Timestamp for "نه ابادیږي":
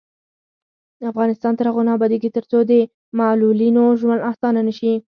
1.87-2.29